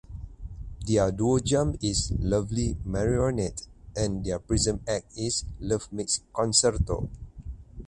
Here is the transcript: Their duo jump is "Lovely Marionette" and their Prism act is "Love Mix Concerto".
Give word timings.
Their 0.83 1.11
duo 1.11 1.37
jump 1.37 1.77
is 1.83 2.09
"Lovely 2.17 2.75
Marionette" 2.85 3.67
and 3.95 4.23
their 4.25 4.39
Prism 4.39 4.81
act 4.87 5.15
is 5.15 5.45
"Love 5.59 5.93
Mix 5.93 6.21
Concerto". 6.33 7.07